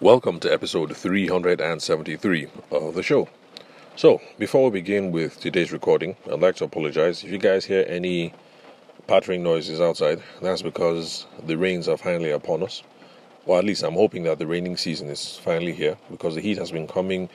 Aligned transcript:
Welcome 0.00 0.40
to 0.40 0.52
episode 0.52 0.94
373 0.96 2.48
of 2.72 2.96
the 2.96 3.02
show. 3.04 3.28
So, 3.94 4.20
before 4.40 4.68
we 4.68 4.80
begin 4.80 5.12
with 5.12 5.38
today's 5.38 5.70
recording, 5.70 6.16
I'd 6.26 6.40
like 6.40 6.56
to 6.56 6.64
apologize 6.64 7.22
if 7.22 7.30
you 7.30 7.38
guys 7.38 7.64
hear 7.64 7.84
any 7.86 8.34
pattering 9.06 9.44
noises 9.44 9.80
outside. 9.80 10.20
That's 10.42 10.62
because 10.62 11.26
the 11.46 11.56
rains 11.56 11.86
are 11.86 11.96
finally 11.96 12.32
upon 12.32 12.64
us. 12.64 12.82
Or 13.46 13.56
at 13.56 13.64
least 13.64 13.84
I'm 13.84 13.94
hoping 13.94 14.24
that 14.24 14.40
the 14.40 14.48
raining 14.48 14.76
season 14.76 15.08
is 15.10 15.36
finally 15.36 15.72
here 15.72 15.96
because 16.10 16.34
the 16.34 16.40
heat 16.40 16.58
has 16.58 16.72
been 16.72 16.88
coming 16.88 17.28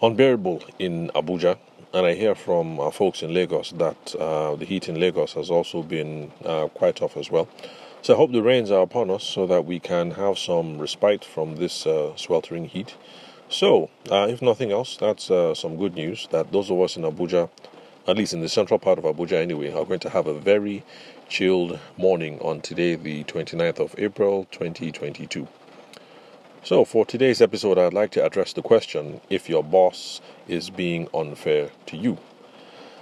unbearable 0.00 0.62
in 0.78 1.10
Abuja. 1.14 1.58
And 1.92 2.06
I 2.06 2.14
hear 2.14 2.34
from 2.34 2.80
our 2.80 2.90
folks 2.90 3.22
in 3.22 3.34
Lagos 3.34 3.72
that 3.72 4.14
uh, 4.14 4.56
the 4.56 4.64
heat 4.64 4.88
in 4.88 4.98
Lagos 4.98 5.34
has 5.34 5.50
also 5.50 5.82
been 5.82 6.32
uh, 6.42 6.68
quite 6.68 6.96
tough 6.96 7.18
as 7.18 7.30
well. 7.30 7.48
So 8.00 8.14
I 8.14 8.16
hope 8.16 8.32
the 8.32 8.42
rains 8.42 8.70
are 8.70 8.82
upon 8.82 9.10
us 9.10 9.24
so 9.24 9.46
that 9.48 9.64
we 9.64 9.80
can 9.80 10.12
have 10.12 10.38
some 10.38 10.78
respite 10.78 11.24
from 11.24 11.56
this 11.56 11.84
uh, 11.86 12.14
sweltering 12.16 12.66
heat. 12.66 12.94
So, 13.50 13.90
uh, 14.10 14.28
if 14.30 14.40
nothing 14.40 14.70
else, 14.70 14.96
that's 14.96 15.30
uh, 15.30 15.54
some 15.54 15.76
good 15.76 15.94
news 15.94 16.28
that 16.30 16.52
those 16.52 16.70
of 16.70 16.80
us 16.80 16.96
in 16.96 17.02
Abuja, 17.02 17.50
at 18.06 18.16
least 18.16 18.34
in 18.34 18.40
the 18.40 18.48
central 18.48 18.78
part 18.78 18.98
of 18.98 19.04
Abuja 19.04 19.32
anyway, 19.32 19.72
are 19.72 19.84
going 19.84 20.00
to 20.00 20.10
have 20.10 20.26
a 20.26 20.38
very 20.38 20.84
chilled 21.28 21.78
morning 21.96 22.38
on 22.40 22.60
today, 22.60 22.94
the 22.94 23.24
29th 23.24 23.80
of 23.80 23.94
April 23.98 24.46
2022. 24.52 25.48
So, 26.62 26.84
for 26.84 27.04
today's 27.04 27.40
episode, 27.40 27.78
I'd 27.78 27.94
like 27.94 28.12
to 28.12 28.24
address 28.24 28.52
the 28.52 28.62
question 28.62 29.20
if 29.28 29.48
your 29.48 29.64
boss 29.64 30.20
is 30.46 30.70
being 30.70 31.08
unfair 31.12 31.70
to 31.86 31.96
you. 31.96 32.18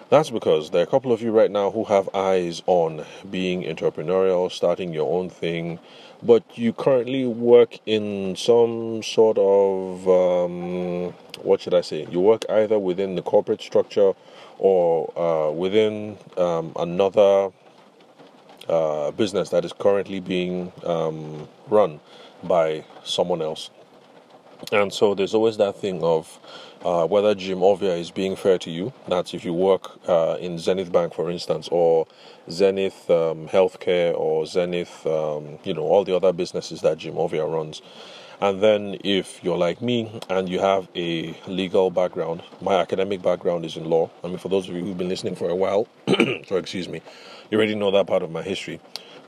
That's 0.09 0.31
because 0.31 0.71
there 0.71 0.83
are 0.83 0.85
a 0.85 0.87
couple 0.87 1.11
of 1.11 1.21
you 1.21 1.33
right 1.33 1.51
now 1.51 1.73
who 1.73 1.83
have 1.85 2.09
eyes 2.15 2.63
on 2.67 3.05
being 3.29 3.65
entrepreneurial, 3.65 4.53
starting 4.53 4.95
your 4.95 5.13
own 5.13 5.29
thing, 5.31 5.81
but 6.23 6.45
you 6.57 6.73
currently 6.73 7.27
work 7.27 7.81
in 7.87 8.37
some 8.37 9.03
sort 9.03 9.37
of, 9.37 10.09
um, 10.09 11.13
what 11.43 11.61
should 11.61 11.75
I 11.75 11.81
say? 11.81 12.07
You 12.09 12.21
work 12.21 12.45
either 12.49 12.79
within 12.79 13.17
the 13.17 13.23
corporate 13.23 13.61
structure 13.61 14.13
or 14.59 15.13
uh, 15.19 15.51
within 15.51 16.19
um, 16.37 16.73
another 16.77 17.51
uh, 18.69 19.11
business 19.11 19.51
that 19.51 19.65
is 19.65 19.73
currently 19.73 20.21
being 20.21 20.73
um, 20.85 21.49
run 21.69 21.99
by 22.45 22.85
someone 23.03 23.43
else. 23.43 23.71
And 24.73 24.93
so 24.93 25.15
there's 25.15 25.35
always 25.35 25.57
that 25.59 25.77
thing 25.77 26.03
of 26.03 26.39
uh, 26.87 27.05
whether 27.05 27.35
Jim 27.35 27.59
Ovia 27.59 27.99
is 27.99 28.13
being 28.13 28.37
fair 28.37 28.59
to 28.59 28.71
you. 28.71 28.93
That's 29.09 29.35
if 29.35 29.45
you 29.45 29.53
work 29.53 29.99
uh, 30.09 30.37
in 30.39 30.57
Zenith 30.61 30.93
Bank, 30.93 31.15
for 31.15 31.29
instance, 31.33 31.69
or 31.73 32.07
Zenith 32.49 33.11
um, 33.11 33.49
Healthcare, 33.49 34.17
or 34.17 34.47
Zenith, 34.47 35.05
um, 35.05 35.59
you 35.65 35.75
know, 35.75 35.83
all 35.83 36.05
the 36.05 36.15
other 36.15 36.33
businesses 36.33 36.83
that 36.83 36.99
Jim 36.99 37.15
Ovia 37.15 37.45
runs. 37.53 37.83
And 38.41 38.63
then 38.63 38.99
if 39.03 39.43
you're 39.43 39.59
like 39.59 39.83
me 39.83 40.21
and 40.31 40.49
you 40.49 40.61
have 40.61 40.89
a 40.95 41.37
legal 41.49 41.91
background, 41.91 42.43
my 42.61 42.77
academic 42.77 43.21
background 43.21 43.65
is 43.65 43.77
in 43.77 43.87
law. 43.91 44.09
I 44.23 44.29
mean, 44.29 44.39
for 44.39 44.49
those 44.49 44.69
of 44.69 44.77
you 44.77 44.85
who've 44.85 44.99
been 44.99 45.09
listening 45.09 45.35
for 45.35 45.49
a 45.51 45.57
while, 45.57 45.89
so 46.47 46.57
excuse 46.57 46.89
me, 46.89 47.03
you 47.51 47.59
already 47.59 47.75
know 47.75 47.91
that 47.91 48.07
part 48.07 48.23
of 48.23 48.31
my 48.31 48.43
history. 48.43 48.79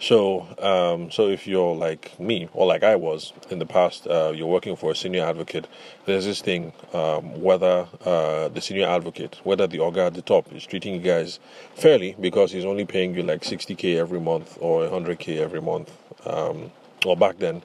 So, 0.00 0.46
um, 0.62 1.10
so 1.10 1.28
if 1.28 1.48
you're 1.48 1.74
like 1.74 2.18
me 2.20 2.48
or 2.52 2.66
like 2.66 2.84
I 2.84 2.94
was 2.94 3.32
in 3.50 3.58
the 3.58 3.66
past, 3.66 4.06
uh, 4.06 4.32
you're 4.34 4.46
working 4.46 4.76
for 4.76 4.92
a 4.92 4.94
senior 4.94 5.24
advocate. 5.24 5.66
There's 6.06 6.24
this 6.24 6.40
thing 6.40 6.72
um, 6.92 7.42
whether 7.42 7.88
uh, 8.04 8.48
the 8.48 8.60
senior 8.60 8.86
advocate, 8.86 9.40
whether 9.42 9.66
the 9.66 9.78
Oga 9.78 10.06
at 10.06 10.14
the 10.14 10.22
top 10.22 10.52
is 10.52 10.64
treating 10.64 10.94
you 10.94 11.00
guys 11.00 11.40
fairly 11.74 12.14
because 12.20 12.52
he's 12.52 12.64
only 12.64 12.84
paying 12.84 13.14
you 13.14 13.24
like 13.24 13.42
60k 13.42 13.96
every 13.96 14.20
month 14.20 14.56
or 14.60 14.82
100k 14.82 15.38
every 15.38 15.60
month. 15.60 15.92
Um, 16.24 16.70
or 17.04 17.16
back 17.16 17.38
then, 17.38 17.62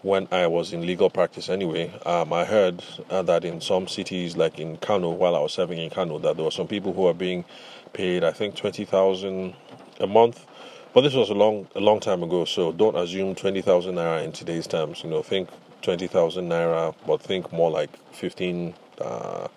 when 0.00 0.26
I 0.32 0.46
was 0.46 0.72
in 0.72 0.86
legal 0.86 1.10
practice 1.10 1.50
anyway, 1.50 1.92
um, 2.06 2.32
I 2.32 2.46
heard 2.46 2.82
uh, 3.10 3.22
that 3.22 3.44
in 3.44 3.60
some 3.60 3.88
cities, 3.88 4.38
like 4.38 4.58
in 4.58 4.78
Kano, 4.78 5.10
while 5.10 5.36
I 5.36 5.40
was 5.40 5.52
serving 5.52 5.78
in 5.78 5.90
Kano, 5.90 6.18
that 6.18 6.36
there 6.36 6.44
were 6.44 6.50
some 6.50 6.68
people 6.68 6.94
who 6.94 7.06
are 7.06 7.14
being 7.14 7.44
paid, 7.92 8.24
I 8.24 8.32
think, 8.32 8.56
20,000 8.56 9.54
a 10.00 10.06
month 10.06 10.46
but 10.94 11.00
this 11.00 11.14
was 11.14 11.28
a 11.28 11.34
long, 11.34 11.66
a 11.74 11.80
long 11.80 11.98
time 11.98 12.22
ago, 12.22 12.44
so 12.44 12.70
don't 12.70 12.96
assume 12.96 13.34
20,000 13.34 13.96
naira 13.96 14.24
in 14.24 14.30
today's 14.30 14.68
terms. 14.68 15.02
You 15.02 15.10
know, 15.10 15.22
think 15.22 15.48
20,000 15.82 16.48
naira, 16.48 16.94
but 17.04 17.20
think 17.20 17.52
more 17.52 17.70
like 17.70 17.90
15, 18.12 18.74
uh, 19.00 19.48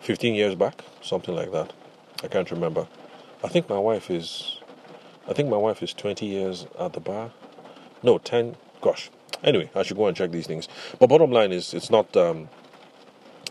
15 0.00 0.34
years 0.34 0.54
back, 0.54 0.82
something 1.02 1.34
like 1.34 1.52
that. 1.52 1.74
I 2.24 2.28
can't 2.28 2.50
remember. 2.50 2.88
I 3.44 3.48
think 3.48 3.68
my 3.68 3.78
wife 3.78 4.10
is, 4.10 4.60
I 5.28 5.34
think 5.34 5.50
my 5.50 5.58
wife 5.58 5.82
is 5.82 5.92
20 5.92 6.24
years 6.24 6.66
at 6.80 6.94
the 6.94 7.00
bar. 7.00 7.32
No, 8.02 8.16
10. 8.16 8.56
Gosh. 8.80 9.10
Anyway, 9.44 9.70
I 9.74 9.82
should 9.82 9.98
go 9.98 10.06
and 10.06 10.16
check 10.16 10.30
these 10.30 10.46
things. 10.46 10.68
But 10.98 11.08
bottom 11.08 11.30
line 11.30 11.52
is, 11.52 11.74
it's 11.74 11.90
not. 11.90 12.16
Um, 12.16 12.48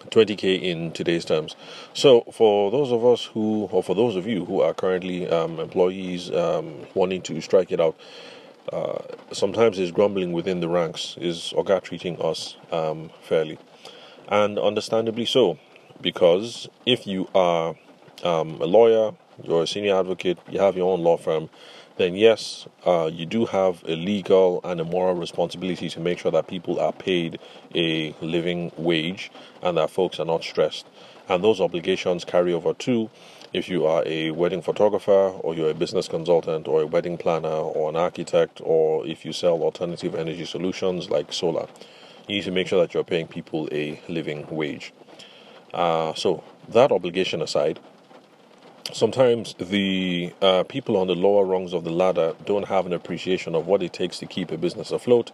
20k 0.09 0.61
in 0.61 0.91
today's 0.91 1.25
terms. 1.25 1.55
So, 1.93 2.21
for 2.31 2.71
those 2.71 2.91
of 2.91 3.05
us 3.05 3.25
who, 3.25 3.67
or 3.71 3.83
for 3.83 3.95
those 3.95 4.15
of 4.15 4.27
you 4.27 4.45
who 4.45 4.61
are 4.61 4.73
currently 4.73 5.29
um, 5.29 5.59
employees 5.59 6.31
um, 6.31 6.85
wanting 6.93 7.21
to 7.23 7.41
strike 7.41 7.71
it 7.71 7.79
out, 7.79 7.95
uh, 8.71 8.99
sometimes 9.31 9.77
there's 9.77 9.91
grumbling 9.91 10.31
within 10.33 10.59
the 10.59 10.69
ranks. 10.69 11.15
Is 11.19 11.53
Oga 11.55 11.81
treating 11.81 12.21
us 12.21 12.57
um, 12.71 13.09
fairly? 13.21 13.57
And 14.27 14.59
understandably 14.59 15.25
so, 15.25 15.57
because 16.01 16.67
if 16.85 17.07
you 17.07 17.29
are 17.33 17.75
um, 18.23 18.61
a 18.61 18.65
lawyer, 18.65 19.13
you're 19.43 19.63
a 19.63 19.67
senior 19.67 19.95
advocate, 19.95 20.37
you 20.49 20.59
have 20.59 20.75
your 20.75 20.91
own 20.91 21.01
law 21.01 21.17
firm, 21.17 21.49
then 21.97 22.15
yes, 22.15 22.67
uh, 22.85 23.09
you 23.11 23.25
do 23.25 23.45
have 23.45 23.83
a 23.85 23.95
legal 23.95 24.61
and 24.63 24.79
a 24.79 24.83
moral 24.83 25.15
responsibility 25.15 25.89
to 25.89 25.99
make 25.99 26.19
sure 26.19 26.31
that 26.31 26.47
people 26.47 26.79
are 26.79 26.93
paid 26.93 27.39
a 27.75 28.15
living 28.21 28.71
wage 28.77 29.31
and 29.61 29.77
that 29.77 29.89
folks 29.89 30.19
are 30.19 30.25
not 30.25 30.43
stressed. 30.43 30.85
And 31.27 31.43
those 31.43 31.59
obligations 31.59 32.23
carry 32.23 32.53
over 32.53 32.73
too 32.73 33.09
if 33.53 33.69
you 33.69 33.85
are 33.85 34.03
a 34.05 34.31
wedding 34.31 34.61
photographer 34.61 35.11
or 35.11 35.55
you're 35.55 35.71
a 35.71 35.73
business 35.73 36.07
consultant 36.07 36.67
or 36.67 36.81
a 36.81 36.85
wedding 36.85 37.17
planner 37.17 37.49
or 37.49 37.89
an 37.89 37.95
architect 37.95 38.61
or 38.63 39.05
if 39.07 39.25
you 39.25 39.33
sell 39.33 39.61
alternative 39.63 40.15
energy 40.15 40.45
solutions 40.45 41.09
like 41.09 41.33
solar. 41.33 41.67
You 42.27 42.35
need 42.35 42.43
to 42.43 42.51
make 42.51 42.67
sure 42.67 42.79
that 42.81 42.93
you're 42.93 43.03
paying 43.03 43.27
people 43.27 43.67
a 43.71 44.01
living 44.07 44.45
wage. 44.49 44.93
Uh, 45.73 46.13
so, 46.13 46.43
that 46.69 46.91
obligation 46.91 47.41
aside, 47.41 47.79
sometimes 48.93 49.53
the 49.55 50.33
uh, 50.41 50.63
people 50.63 50.97
on 50.97 51.07
the 51.07 51.15
lower 51.15 51.45
rungs 51.45 51.73
of 51.73 51.83
the 51.83 51.91
ladder 51.91 52.33
don't 52.45 52.67
have 52.67 52.85
an 52.85 52.93
appreciation 52.93 53.55
of 53.55 53.67
what 53.67 53.83
it 53.83 53.93
takes 53.93 54.19
to 54.19 54.25
keep 54.25 54.51
a 54.51 54.57
business 54.57 54.91
afloat 54.91 55.31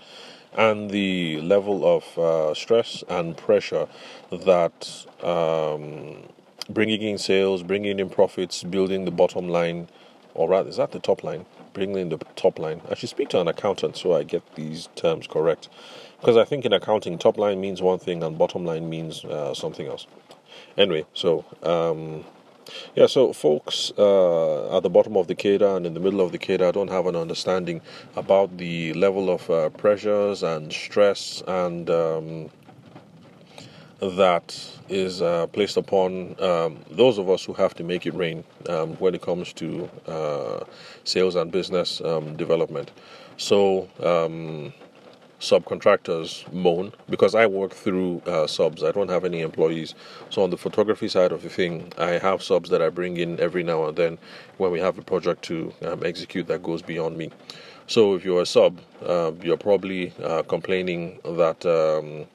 and 0.56 0.92
the 0.92 1.42
level 1.42 1.86
of 1.86 2.18
uh, 2.18 2.54
stress 2.54 3.04
and 3.10 3.36
pressure 3.38 3.88
that 4.32 5.06
um, 5.24 6.24
bringing 6.70 7.02
in 7.02 7.18
sales, 7.18 7.64
bringing 7.64 8.00
in 8.00 8.10
profits, 8.10 8.64
building 8.64 9.06
the 9.06 9.12
bottom 9.12 9.48
line, 9.48 9.88
or 10.34 10.50
rather, 10.50 10.70
is 10.70 10.78
that 10.78 10.92
the 10.92 11.00
top 11.00 11.24
line? 11.24 11.46
Bringing 11.74 11.98
in 11.98 12.10
the 12.10 12.20
top 12.36 12.60
line. 12.60 12.82
I 12.90 12.96
should 12.96 13.10
speak 13.10 13.30
to 13.30 13.42
an 13.42 13.48
accountant 13.48 13.98
so 13.98 14.16
I 14.16 14.24
get 14.24 14.44
these 14.56 14.90
terms 14.96 15.28
correct. 15.28 15.70
Because 16.20 16.38
I 16.38 16.46
think 16.46 16.66
in 16.66 16.74
accounting, 16.74 17.18
top 17.18 17.38
line 17.38 17.60
means 17.60 17.82
one 17.82 18.00
thing 18.00 18.24
and 18.24 18.38
bottom 18.38 18.64
line 18.64 18.90
means 18.90 19.26
uh, 19.26 19.54
something 19.54 19.88
else. 19.88 20.06
Anyway, 20.78 21.06
so 21.14 21.46
um, 21.64 22.24
yeah, 22.96 23.08
so 23.08 23.34
folks 23.34 23.92
uh, 23.98 24.78
at 24.78 24.84
the 24.84 24.90
bottom 24.90 25.18
of 25.18 25.28
the 25.28 25.36
cadre 25.36 25.68
and 25.76 25.86
in 25.86 25.94
the 25.94 26.00
middle 26.00 26.22
of 26.22 26.32
the 26.32 26.38
cadre 26.38 26.72
don't 26.72 26.90
have 26.90 27.08
an 27.08 27.16
understanding 27.16 27.82
about 28.16 28.58
the 28.58 28.94
level 28.94 29.30
of 29.30 29.50
uh, 29.50 29.70
pressures 29.70 30.44
and 30.44 30.72
stress 30.72 31.44
and 31.48 31.90
um, 31.90 32.50
that 34.00 34.60
is 34.90 35.22
uh, 35.22 35.48
placed 35.48 35.78
upon 35.78 36.36
um, 36.42 36.78
those 36.92 37.18
of 37.18 37.30
us 37.30 37.44
who 37.44 37.54
have 37.54 37.74
to 37.76 37.84
make 37.84 38.06
it 38.06 38.14
rain 38.14 38.44
um, 38.70 38.94
when 38.96 39.16
it 39.16 39.22
comes 39.22 39.54
to 39.54 39.90
uh, 40.08 40.64
sales 41.04 41.36
and 41.36 41.52
business 41.52 42.02
um, 42.02 42.36
development. 42.36 42.92
So, 43.38 43.88
um, 44.02 44.74
subcontractors 45.44 46.52
moan 46.54 46.94
because 47.10 47.36
I 47.36 47.46
work 47.46 47.74
through 47.74 48.22
uh, 48.26 48.48
subs. 48.48 48.82
I 48.82 48.92
don't 48.92 49.10
have 49.10 49.26
any 49.26 49.42
employees. 49.42 49.94
So 50.30 50.42
on 50.42 50.50
the 50.50 50.58
photography 50.58 51.10
side 51.10 51.34
of 51.34 51.44
the 51.44 51.50
thing, 51.50 51.92
I 51.98 52.12
have 52.12 52.42
subs 52.42 52.70
that 52.70 52.82
I 52.82 52.90
bring 52.90 53.18
in 53.18 53.40
every 53.40 53.62
now 53.62 53.86
and 53.86 53.98
then 53.98 54.18
when 54.58 54.72
we 54.72 54.80
have 54.80 54.98
a 54.98 55.02
project 55.02 55.44
to 55.44 55.74
um, 55.86 56.04
execute 56.06 56.48
that 56.48 56.64
goes 56.64 56.82
beyond 56.82 57.18
me. 57.18 57.30
So 57.88 58.16
if 58.16 58.24
you're 58.24 58.42
a 58.42 58.46
sub, 58.46 58.80
uh, 59.06 59.34
you're 59.42 59.58
probably 59.58 60.14
uh, 60.24 60.44
complaining 60.44 61.20
that 61.26 61.66
um, 61.66 62.26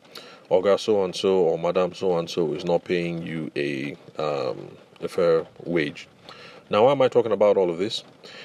Oga 0.51 0.79
so 0.79 1.05
and 1.05 1.17
so 1.17 1.39
or 1.39 1.59
Madam 1.59 1.95
so 1.95 2.19
and 2.19 2.29
so 2.29 2.53
is 2.53 2.65
not 2.65 2.85
paying 2.85 3.23
you 3.23 3.51
a 3.57 3.97
um, 4.19 4.77
a 5.01 5.09
fair 5.09 5.47
wage. 5.65 6.09
Now, 6.71 6.85
why 6.85 6.93
am 6.93 7.01
I 7.01 7.09
talking 7.09 7.33
about 7.33 7.57
all 7.57 7.71
of 7.71 7.79
this? 7.79 8.05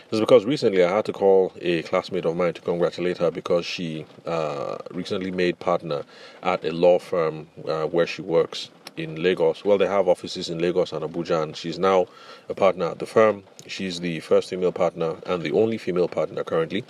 It's 0.09 0.21
because 0.21 0.45
recently 0.45 0.81
I 0.81 0.89
had 0.89 1.03
to 1.05 1.11
call 1.11 1.51
a 1.59 1.81
classmate 1.83 2.23
of 2.23 2.37
mine 2.37 2.53
to 2.53 2.61
congratulate 2.61 3.17
her 3.17 3.29
because 3.29 3.65
she 3.65 4.05
uh, 4.25 4.77
recently 4.91 5.29
made 5.29 5.59
partner 5.59 6.03
at 6.41 6.63
a 6.63 6.71
law 6.71 6.99
firm 6.99 7.47
uh, 7.67 7.83
where 7.87 8.07
she 8.07 8.21
works 8.21 8.69
in 8.95 9.21
Lagos. 9.21 9.65
Well, 9.65 9.77
they 9.77 9.87
have 9.87 10.07
offices 10.07 10.49
in 10.49 10.59
Lagos 10.59 10.93
and 10.93 11.03
Abuja, 11.03 11.43
and 11.43 11.57
she's 11.57 11.77
now 11.77 12.07
a 12.47 12.53
partner 12.53 12.85
at 12.85 12.99
the 12.99 13.05
firm. 13.05 13.43
She's 13.67 13.99
the 13.99 14.21
first 14.21 14.49
female 14.49 14.71
partner 14.71 15.17
and 15.25 15.43
the 15.43 15.51
only 15.51 15.77
female 15.77 16.07
partner 16.07 16.45
currently. 16.45 16.85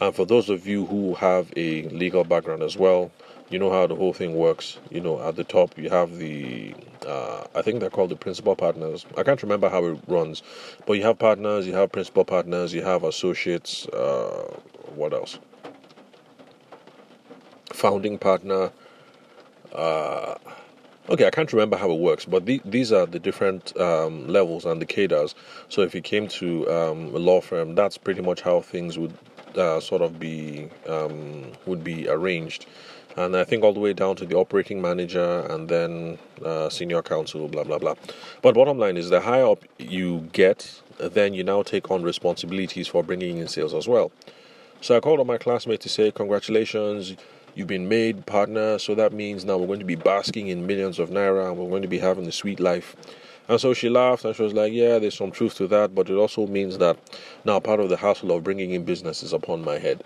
And 0.00 0.14
for 0.14 0.26
those 0.26 0.48
of 0.48 0.64
you 0.68 0.86
who 0.86 1.14
have 1.14 1.52
a 1.56 1.88
legal 1.88 2.22
background 2.22 2.62
as 2.62 2.76
well, 2.76 3.10
you 3.50 3.58
know 3.58 3.70
how 3.70 3.86
the 3.86 3.94
whole 3.94 4.12
thing 4.12 4.34
works. 4.34 4.78
You 4.90 5.00
know, 5.00 5.20
at 5.20 5.36
the 5.36 5.44
top 5.44 5.76
you 5.78 5.88
have 5.90 6.18
the, 6.18 6.74
uh, 7.06 7.44
I 7.54 7.62
think 7.62 7.80
they're 7.80 7.90
called 7.90 8.10
the 8.10 8.16
principal 8.16 8.54
partners. 8.54 9.06
I 9.16 9.22
can't 9.22 9.42
remember 9.42 9.68
how 9.68 9.84
it 9.84 9.98
runs, 10.06 10.42
but 10.86 10.94
you 10.94 11.02
have 11.04 11.18
partners, 11.18 11.66
you 11.66 11.74
have 11.74 11.90
principal 11.92 12.24
partners, 12.24 12.74
you 12.74 12.82
have 12.82 13.04
associates. 13.04 13.86
Uh, 13.88 14.54
what 14.94 15.12
else? 15.12 15.38
Founding 17.72 18.18
partner. 18.18 18.70
Uh, 19.72 20.34
okay, 21.08 21.26
I 21.26 21.30
can't 21.30 21.52
remember 21.52 21.76
how 21.76 21.90
it 21.90 22.00
works, 22.00 22.24
but 22.24 22.46
the, 22.46 22.60
these 22.64 22.92
are 22.92 23.06
the 23.06 23.18
different 23.18 23.78
um, 23.78 24.26
levels 24.26 24.64
and 24.64 24.80
the 24.80 24.86
cadres. 24.86 25.34
So 25.68 25.82
if 25.82 25.94
you 25.94 26.00
came 26.00 26.28
to 26.28 26.68
um, 26.70 27.14
a 27.14 27.18
law 27.18 27.40
firm, 27.40 27.74
that's 27.74 27.96
pretty 27.96 28.22
much 28.22 28.40
how 28.40 28.60
things 28.60 28.98
would 28.98 29.16
uh, 29.56 29.80
sort 29.80 30.02
of 30.02 30.18
be 30.18 30.68
um, 30.88 31.52
would 31.66 31.82
be 31.82 32.08
arranged 32.08 32.66
and 33.18 33.36
I 33.36 33.42
think 33.42 33.64
all 33.64 33.72
the 33.72 33.80
way 33.80 33.92
down 33.92 34.14
to 34.16 34.24
the 34.24 34.36
operating 34.36 34.80
manager 34.80 35.40
and 35.50 35.68
then 35.68 36.18
uh, 36.44 36.68
senior 36.68 37.02
counsel, 37.02 37.48
blah 37.48 37.64
blah 37.64 37.78
blah. 37.78 37.94
But 38.42 38.54
bottom 38.54 38.78
line 38.78 38.96
is, 38.96 39.10
the 39.10 39.20
higher 39.20 39.46
up 39.46 39.64
you 39.78 40.28
get, 40.32 40.80
then 40.98 41.34
you 41.34 41.42
now 41.42 41.62
take 41.62 41.90
on 41.90 42.02
responsibilities 42.02 42.86
for 42.86 43.02
bringing 43.02 43.38
in 43.38 43.48
sales 43.48 43.74
as 43.74 43.88
well. 43.88 44.12
So 44.80 44.96
I 44.96 45.00
called 45.00 45.18
on 45.18 45.26
my 45.26 45.38
classmate 45.38 45.80
to 45.80 45.88
say, 45.88 46.12
"Congratulations, 46.12 47.16
you've 47.56 47.66
been 47.66 47.88
made 47.88 48.24
partner. 48.26 48.78
So 48.78 48.94
that 48.94 49.12
means 49.12 49.44
now 49.44 49.58
we're 49.58 49.66
going 49.66 49.80
to 49.80 49.84
be 49.84 49.96
basking 49.96 50.46
in 50.46 50.66
millions 50.66 51.00
of 51.00 51.10
naira, 51.10 51.48
and 51.48 51.58
we're 51.58 51.68
going 51.68 51.82
to 51.82 51.88
be 51.88 51.98
having 51.98 52.24
the 52.24 52.32
sweet 52.32 52.60
life." 52.60 52.94
And 53.48 53.58
so 53.58 53.72
she 53.72 53.88
laughed 53.88 54.26
and 54.26 54.36
she 54.36 54.42
was 54.42 54.52
like, 54.52 54.74
Yeah, 54.74 54.98
there's 54.98 55.16
some 55.16 55.30
truth 55.30 55.54
to 55.56 55.66
that, 55.68 55.94
but 55.94 56.10
it 56.10 56.14
also 56.14 56.46
means 56.46 56.76
that 56.78 56.98
now 57.46 57.58
part 57.58 57.80
of 57.80 57.88
the 57.88 57.96
hassle 57.96 58.30
of 58.30 58.44
bringing 58.44 58.72
in 58.72 58.84
business 58.84 59.22
is 59.22 59.32
upon 59.32 59.64
my 59.64 59.78
head. 59.78 60.04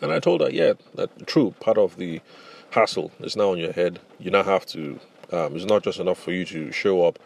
And 0.00 0.12
I 0.12 0.18
told 0.18 0.40
her, 0.40 0.50
yeah, 0.50 0.74
that 0.94 1.26
true. 1.26 1.54
Part 1.60 1.78
of 1.78 1.96
the 1.96 2.20
hassle 2.70 3.12
is 3.20 3.36
now 3.36 3.50
on 3.52 3.58
your 3.58 3.72
head. 3.72 4.00
You 4.18 4.30
now 4.30 4.42
have 4.42 4.66
to. 4.66 4.98
Um, 5.32 5.56
it's 5.56 5.64
not 5.64 5.82
just 5.82 5.98
enough 5.98 6.18
for 6.18 6.32
you 6.32 6.44
to 6.46 6.70
show 6.70 7.04
up, 7.04 7.18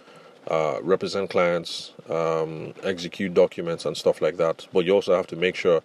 uh, 0.49 0.79
represent 0.83 1.31
clients, 1.31 1.93
um, 2.09 2.73
execute 2.83 3.35
documents 3.35 3.85
and 3.85 3.97
stuff 3.97 4.23
like 4.23 4.37
that. 4.39 4.67
But 4.73 4.85
you 4.85 4.93
also 4.93 5.15
have 5.15 5.27
to 5.29 5.37
make 5.37 5.55
sure 5.55 5.83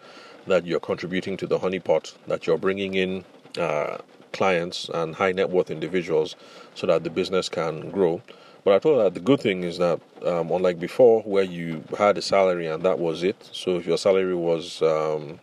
that 0.47 0.65
you're 0.65 0.79
contributing 0.79 1.35
to 1.37 1.47
the 1.47 1.59
honeypot, 1.59 2.13
that 2.27 2.47
you're 2.47 2.57
bringing 2.57 2.93
in 2.93 3.25
uh, 3.59 3.97
clients 4.31 4.89
and 4.93 5.15
high 5.15 5.31
net 5.31 5.49
worth 5.49 5.71
individuals, 5.71 6.35
so 6.73 6.87
that 6.87 7.03
the 7.03 7.09
business 7.09 7.49
can 7.49 7.89
grow. 7.89 8.21
But 8.63 8.73
I 8.73 8.79
told 8.79 8.99
her 8.99 9.09
the 9.09 9.19
good 9.19 9.41
thing 9.41 9.63
is 9.63 9.77
that, 9.77 9.99
um, 10.25 10.51
unlike 10.51 10.79
before, 10.79 11.21
where 11.21 11.43
you 11.43 11.83
had 11.97 12.17
a 12.17 12.21
salary 12.21 12.67
and 12.67 12.81
that 12.83 12.97
was 12.97 13.23
it. 13.23 13.49
So 13.51 13.75
if 13.77 13.85
your 13.85 13.97
salary 13.97 14.35
was 14.35 14.81
um, 14.81 15.39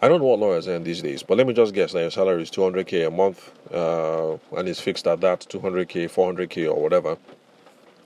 I 0.00 0.06
don't 0.06 0.20
know 0.20 0.26
what 0.26 0.38
lawyers 0.38 0.68
earn 0.68 0.84
these 0.84 1.02
days, 1.02 1.24
but 1.24 1.38
let 1.38 1.46
me 1.48 1.52
just 1.52 1.74
guess 1.74 1.92
that 1.92 2.00
your 2.00 2.10
salary 2.12 2.42
is 2.42 2.52
200k 2.52 3.08
a 3.08 3.10
month 3.10 3.50
uh, 3.74 4.34
and 4.56 4.68
it's 4.68 4.78
fixed 4.78 5.08
at 5.08 5.20
that 5.22 5.40
200k, 5.40 6.08
400k, 6.08 6.70
or 6.70 6.80
whatever. 6.80 7.16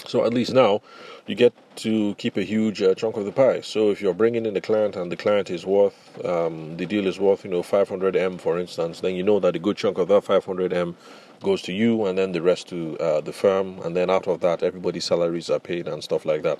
So 0.06 0.24
at 0.24 0.32
least 0.32 0.54
now 0.54 0.80
you 1.26 1.34
get 1.34 1.52
to 1.76 2.14
keep 2.14 2.38
a 2.38 2.44
huge 2.44 2.80
uh, 2.80 2.94
chunk 2.94 3.18
of 3.18 3.26
the 3.26 3.30
pie. 3.30 3.60
So 3.60 3.90
if 3.90 4.00
you're 4.00 4.14
bringing 4.14 4.46
in 4.46 4.54
the 4.54 4.60
client 4.62 4.96
and 4.96 5.12
the 5.12 5.18
client 5.18 5.50
is 5.50 5.66
worth, 5.66 6.24
um, 6.24 6.78
the 6.78 6.86
deal 6.86 7.06
is 7.06 7.20
worth, 7.20 7.44
you 7.44 7.50
know, 7.50 7.62
500m 7.62 8.40
for 8.40 8.58
instance, 8.58 9.00
then 9.00 9.14
you 9.14 9.22
know 9.22 9.38
that 9.40 9.54
a 9.54 9.58
good 9.58 9.76
chunk 9.76 9.98
of 9.98 10.08
that 10.08 10.24
500m 10.24 10.94
goes 11.42 11.60
to 11.60 11.74
you 11.74 12.06
and 12.06 12.16
then 12.16 12.32
the 12.32 12.40
rest 12.40 12.68
to 12.70 12.98
uh, 13.00 13.20
the 13.20 13.34
firm. 13.34 13.78
And 13.80 13.94
then 13.94 14.08
out 14.08 14.26
of 14.28 14.40
that, 14.40 14.62
everybody's 14.62 15.04
salaries 15.04 15.50
are 15.50 15.60
paid 15.60 15.86
and 15.86 16.02
stuff 16.02 16.24
like 16.24 16.42
that. 16.42 16.58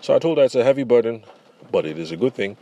So 0.00 0.16
I 0.16 0.18
told 0.18 0.38
her 0.38 0.44
it's 0.44 0.56
a 0.56 0.64
heavy 0.64 0.82
burden, 0.82 1.22
but 1.70 1.86
it 1.86 1.96
is 1.96 2.10
a 2.10 2.16
good 2.16 2.34
thing 2.34 2.56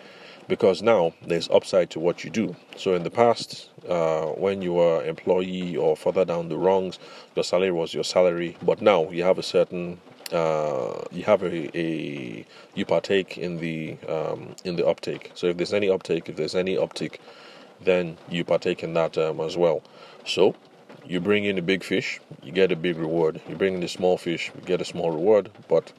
because 0.51 0.83
now 0.83 1.15
there's 1.23 1.49
upside 1.51 1.91
to 1.91 2.01
what 2.01 2.25
you 2.25 2.29
do. 2.29 2.57
So 2.77 2.95
in 2.95 3.05
the 3.05 3.11
past, 3.11 3.71
uh, 3.89 4.27
when 4.27 4.61
you 4.61 4.73
were 4.75 5.03
employee 5.05 5.77
or 5.77 5.97
further 5.97 6.25
down 6.25 6.49
the 6.49 6.59
rungs, 6.59 6.99
your 7.37 7.45
salary 7.45 7.71
was 7.71 7.95
your 7.95 8.03
salary, 8.03 8.57
but 8.61 8.83
now 8.83 9.09
you 9.11 9.23
have 9.23 9.39
a 9.39 9.45
certain 9.45 10.01
uh, 10.33 11.03
you 11.11 11.25
have 11.25 11.43
a, 11.43 11.77
a, 11.77 12.47
you 12.75 12.85
partake 12.85 13.39
in 13.39 13.59
the 13.59 13.97
um, 14.09 14.55
in 14.65 14.77
the 14.77 14.87
uptake. 14.87 15.31
So 15.35 15.47
if 15.47 15.57
there's 15.57 15.73
any 15.73 15.89
uptake, 15.89 16.29
if 16.29 16.37
there's 16.37 16.55
any 16.55 16.77
uptick, 16.77 17.19
then 17.81 18.19
you 18.29 18.45
partake 18.45 18.83
in 18.83 18.95
that 18.95 19.17
um, 19.19 19.41
as 19.41 19.57
well. 19.57 19.83
So 20.25 20.55
you 21.07 21.21
bring 21.21 21.45
in 21.45 21.59
a 21.59 21.63
big 21.63 21.83
fish, 21.85 22.21
you 22.43 22.53
get 22.53 22.73
a 22.73 22.77
big 22.77 22.97
reward. 22.97 23.41
You 23.49 23.55
bring 23.57 23.75
in 23.75 23.81
the 23.81 23.89
small 23.89 24.19
fish, 24.19 24.51
you 24.55 24.63
get 24.67 24.81
a 24.81 24.85
small 24.85 25.11
reward, 25.11 25.51
but 25.69 25.93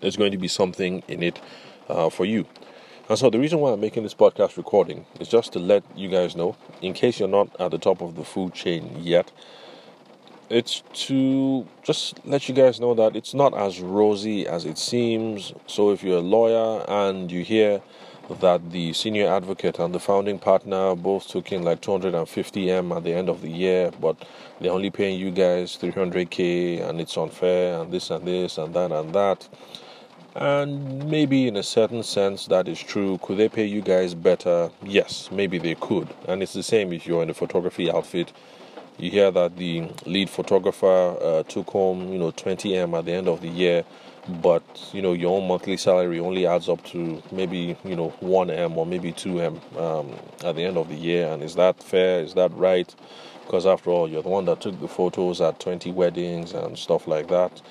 there's 0.00 0.16
going 0.16 0.32
to 0.32 0.38
be 0.38 0.48
something 0.48 1.02
in 1.08 1.22
it 1.22 1.40
uh, 1.88 2.10
for 2.10 2.24
you. 2.24 2.46
And 3.08 3.16
so 3.16 3.30
the 3.30 3.38
reason 3.38 3.60
why 3.60 3.72
I'm 3.72 3.80
making 3.80 4.02
this 4.02 4.14
podcast 4.14 4.56
recording 4.56 5.06
is 5.20 5.28
just 5.28 5.52
to 5.52 5.60
let 5.60 5.84
you 5.94 6.08
guys 6.08 6.34
know, 6.34 6.56
in 6.82 6.92
case 6.92 7.20
you're 7.20 7.28
not 7.28 7.48
at 7.60 7.70
the 7.70 7.78
top 7.78 8.00
of 8.00 8.16
the 8.16 8.24
food 8.24 8.52
chain 8.52 8.96
yet, 9.00 9.30
it's 10.50 10.82
to 11.06 11.68
just 11.84 12.24
let 12.26 12.48
you 12.48 12.54
guys 12.54 12.80
know 12.80 12.94
that 12.94 13.14
it's 13.14 13.32
not 13.32 13.56
as 13.56 13.80
rosy 13.80 14.48
as 14.48 14.64
it 14.64 14.76
seems. 14.76 15.52
So 15.68 15.92
if 15.92 16.02
you're 16.02 16.18
a 16.18 16.20
lawyer 16.20 16.84
and 16.88 17.30
you 17.30 17.44
hear 17.44 17.80
that 18.40 18.72
the 18.72 18.92
senior 18.92 19.28
advocate 19.28 19.78
and 19.78 19.94
the 19.94 20.00
founding 20.00 20.40
partner 20.40 20.96
both 20.96 21.28
took 21.28 21.52
in 21.52 21.62
like 21.62 21.80
250m 21.82 22.96
at 22.96 23.04
the 23.04 23.12
end 23.12 23.28
of 23.28 23.40
the 23.40 23.50
year, 23.50 23.92
but 24.00 24.16
they're 24.60 24.72
only 24.72 24.90
paying 24.90 25.16
you 25.20 25.30
guys 25.30 25.78
300k 25.80 26.88
and 26.88 27.00
it's 27.00 27.16
unfair 27.16 27.80
and 27.80 27.92
this 27.92 28.10
and 28.10 28.26
this 28.26 28.58
and 28.58 28.74
that 28.74 28.90
and 28.90 29.12
that 29.14 29.48
and 30.36 31.08
maybe 31.10 31.48
in 31.48 31.56
a 31.56 31.62
certain 31.62 32.02
sense 32.02 32.46
that 32.46 32.68
is 32.68 32.80
true. 32.82 33.18
Could 33.22 33.38
they 33.38 33.48
pay 33.48 33.64
you 33.66 33.82
guys 33.82 34.14
better? 34.14 34.70
Yes, 34.84 35.30
maybe 35.32 35.58
they 35.58 35.74
could. 35.76 36.08
And 36.28 36.42
it's 36.42 36.52
the 36.52 36.62
same 36.62 36.92
if 36.92 37.06
you're 37.06 37.22
in 37.22 37.30
a 37.30 37.34
photography 37.34 37.90
outfit. 37.90 38.32
You 38.98 39.10
hear 39.10 39.30
that 39.30 39.56
the 39.56 39.88
lead 40.06 40.30
photographer 40.30 41.16
uh, 41.22 41.42
took 41.44 41.70
home, 41.70 42.12
you 42.12 42.18
know, 42.18 42.32
20m 42.32 42.98
at 42.98 43.06
the 43.06 43.12
end 43.12 43.28
of 43.28 43.40
the 43.42 43.48
year, 43.48 43.84
but 44.42 44.62
you 44.92 45.02
know 45.02 45.12
your 45.14 45.38
own 45.38 45.48
monthly 45.48 45.76
salary 45.76 46.20
only 46.20 46.46
adds 46.46 46.68
up 46.68 46.84
to 46.84 47.22
maybe 47.32 47.76
you 47.84 47.96
know 47.96 48.12
1m 48.22 48.76
or 48.76 48.86
maybe 48.86 49.12
2m 49.12 49.80
um, 49.80 50.14
at 50.44 50.56
the 50.56 50.64
end 50.64 50.76
of 50.78 50.88
the 50.88 50.96
year. 50.96 51.28
And 51.28 51.42
is 51.42 51.56
that 51.56 51.82
fair? 51.82 52.20
Is 52.20 52.34
that 52.34 52.52
right? 52.54 52.94
Because 53.42 53.66
after 53.66 53.90
all, 53.90 54.08
you're 54.08 54.22
the 54.22 54.28
one 54.30 54.46
that 54.46 54.60
took 54.60 54.80
the 54.80 54.88
photos 54.88 55.40
at 55.40 55.60
20 55.60 55.92
weddings 55.92 56.52
and 56.52 56.78
stuff 56.78 57.06
like 57.08 57.28
that. 57.28 57.62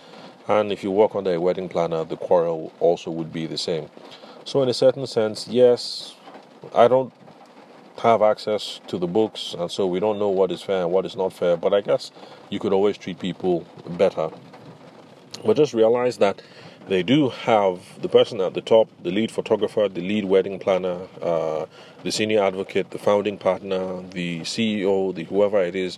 And 0.48 0.72
if 0.72 0.84
you 0.84 0.92
work 0.92 1.16
under 1.16 1.34
a 1.34 1.40
wedding 1.40 1.70
planner, 1.70 2.04
the 2.04 2.18
quarrel 2.18 2.72
also 2.80 3.10
would 3.12 3.34
be 3.34 3.48
the 3.48 3.58
same. 3.58 3.90
So, 4.44 4.62
in 4.62 4.70
a 4.70 4.74
certain 4.74 5.08
sense, 5.08 5.48
yes, 5.48 6.16
I 6.74 6.88
don't 6.88 7.12
have 8.00 8.22
access 8.22 8.80
to 8.88 8.98
the 8.98 9.08
books, 9.08 9.56
and 9.58 9.72
so 9.72 9.88
we 9.88 10.00
don't 10.00 10.20
know 10.20 10.30
what 10.30 10.52
is 10.52 10.62
fair 10.62 10.84
and 10.84 10.92
what 10.92 11.06
is 11.06 11.16
not 11.16 11.34
fair. 11.34 11.58
But 11.58 11.74
I 11.74 11.82
guess 11.82 12.12
you 12.50 12.60
could 12.60 12.74
always 12.74 12.98
treat 12.98 13.20
people 13.20 13.66
better. 13.88 14.30
But 15.44 15.58
just 15.58 15.74
realize 15.74 16.18
that 16.18 16.42
they 16.88 17.02
do 17.02 17.30
have 17.30 17.80
the 18.02 18.10
person 18.10 18.40
at 18.42 18.54
the 18.54 18.62
top, 18.62 18.90
the 19.02 19.10
lead 19.10 19.32
photographer, 19.32 19.90
the 19.90 20.02
lead 20.02 20.26
wedding 20.26 20.60
planner, 20.60 21.08
uh, 21.22 21.66
the 22.04 22.12
senior 22.12 22.44
advocate, 22.44 22.92
the 22.92 23.00
founding 23.00 23.38
partner, 23.40 24.04
the 24.12 24.42
CEO, 24.42 25.14
the 25.14 25.24
whoever 25.24 25.64
it 25.64 25.76
is 25.76 25.98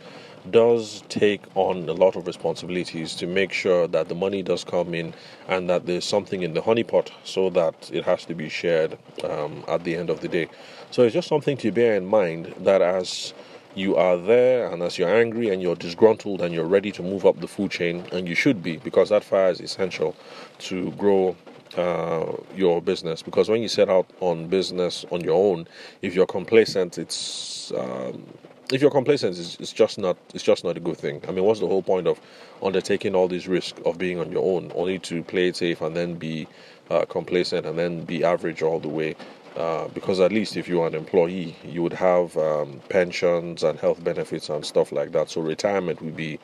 does 0.51 1.03
take 1.09 1.41
on 1.55 1.87
a 1.89 1.93
lot 1.93 2.15
of 2.15 2.27
responsibilities 2.27 3.15
to 3.15 3.27
make 3.27 3.51
sure 3.51 3.87
that 3.87 4.07
the 4.09 4.15
money 4.15 4.41
does 4.41 4.63
come 4.63 4.93
in 4.93 5.13
and 5.47 5.69
that 5.69 5.85
there's 5.85 6.05
something 6.05 6.43
in 6.43 6.53
the 6.53 6.61
honeypot 6.61 7.09
so 7.23 7.49
that 7.49 7.89
it 7.93 8.03
has 8.03 8.25
to 8.25 8.35
be 8.35 8.49
shared 8.49 8.97
um, 9.23 9.63
at 9.67 9.83
the 9.83 9.95
end 9.95 10.09
of 10.09 10.21
the 10.21 10.27
day. 10.27 10.47
So 10.91 11.03
it's 11.03 11.13
just 11.13 11.27
something 11.27 11.57
to 11.57 11.71
bear 11.71 11.95
in 11.95 12.05
mind 12.05 12.53
that 12.59 12.81
as 12.81 13.33
you 13.75 13.95
are 13.95 14.17
there 14.17 14.71
and 14.71 14.81
as 14.81 14.97
you're 14.97 15.13
angry 15.13 15.49
and 15.49 15.61
you're 15.61 15.75
disgruntled 15.75 16.41
and 16.41 16.53
you're 16.53 16.65
ready 16.65 16.91
to 16.91 17.03
move 17.03 17.25
up 17.25 17.39
the 17.39 17.47
food 17.47 17.71
chain, 17.71 18.05
and 18.11 18.27
you 18.27 18.35
should 18.35 18.63
be 18.63 18.77
because 18.77 19.09
that 19.09 19.23
fire 19.23 19.51
is 19.51 19.59
essential 19.59 20.15
to 20.59 20.91
grow 20.91 21.35
uh, 21.77 22.25
your 22.55 22.81
business 22.81 23.21
because 23.21 23.49
when 23.49 23.61
you 23.61 23.67
set 23.67 23.89
out 23.89 24.09
on 24.19 24.47
business 24.47 25.05
on 25.11 25.21
your 25.21 25.35
own, 25.35 25.67
if 26.01 26.15
you're 26.15 26.25
complacent, 26.25 26.97
it's 26.97 27.71
um, 27.73 28.25
if 28.71 28.81
you're 28.81 28.91
complacent, 28.91 29.38
it's, 29.38 29.57
it's, 29.59 29.71
just 29.71 29.97
not 29.97 30.17
it's 30.33 30.43
just 30.43 30.63
not 30.63 30.75
a 30.75 30.79
good 30.79 30.97
thing. 30.97 31.21
I 31.27 31.31
mean, 31.31 31.45
what's 31.45 31.59
the 31.59 31.67
whole 31.67 31.83
point 31.83 32.07
of 32.07 32.19
undertaking 32.62 33.15
all 33.15 33.27
this 33.27 33.47
risk 33.47 33.79
of 33.86 33.97
being 33.97 34.19
on 34.19 34.31
your 34.31 34.43
own, 34.43 34.71
only 34.75 35.00
to 35.00 35.24
play 35.24 35.47
it 35.47 35.55
safe 35.55 35.81
and 35.81 35.95
then 35.95 36.15
be 36.15 36.47
uh, 36.89 37.05
complacent 37.05 37.65
and 37.65 37.77
then 37.77 38.03
be 38.03 38.24
average 38.24 38.62
all 38.62 38.79
the 38.79 38.89
way? 38.89 39.15
Uh, 39.55 39.88
because 39.89 40.19
at 40.19 40.31
least 40.31 40.55
if 40.55 40.67
you 40.67 40.81
are 40.81 40.88
an 40.88 40.95
employee, 40.95 41.55
you 41.63 41.81
would 41.81 41.93
have 41.93 42.36
um, 42.38 42.79
pensions 42.89 43.63
and 43.63 43.79
health 43.79 44.03
benefits 44.03 44.50
and 44.50 44.65
stuff 44.65 44.91
like 44.91 45.12
that. 45.13 45.29
So 45.29 45.41
retirement 45.41 46.01
would 46.01 46.15
be 46.15 46.39